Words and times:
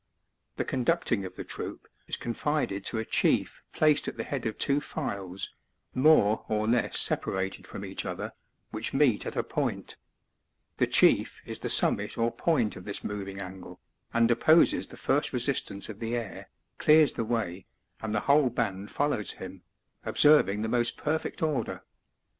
The 0.55 0.65
conducting 0.65 1.25
of 1.25 1.35
the 1.35 1.43
troop 1.43 1.87
is 2.07 2.17
confided 2.17 2.83
to 2.85 2.97
a 2.97 3.05
chief 3.05 3.61
placed 3.71 4.07
at 4.07 4.17
the 4.17 4.23
head 4.23 4.47
of 4.47 4.57
two 4.57 4.81
files, 4.81 5.51
more 5.93 6.43
or 6.49 6.67
less 6.67 6.97
separated 6.97 7.67
from 7.67 7.85
each 7.85 8.03
other, 8.03 8.33
which 8.71 8.95
meet 8.95 9.27
at 9.27 9.35
a 9.35 9.43
point; 9.43 9.97
the 10.77 10.87
chief 10.87 11.39
is 11.45 11.59
the 11.59 11.69
summit 11.69 12.17
or 12.17 12.31
point 12.31 12.75
of 12.75 12.83
this 12.85 13.03
moving 13.03 13.39
angle, 13.39 13.79
and 14.11 14.31
opposes 14.31 14.87
the 14.87 14.97
first 14.97 15.33
resistance 15.33 15.87
of 15.87 15.99
the 15.99 16.15
air, 16.15 16.49
clears 16.79 17.11
the 17.11 17.23
way, 17.23 17.67
and 18.01 18.15
the 18.15 18.21
whole 18.21 18.49
band 18.49 18.89
follows 18.89 19.33
him, 19.33 19.61
observing 20.03 20.63
the 20.63 20.67
most 20.67 20.97
perfect 20.97 21.43
order. 21.43 21.83